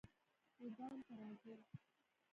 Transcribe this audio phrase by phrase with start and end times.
[0.63, 1.55] وبام ته راځی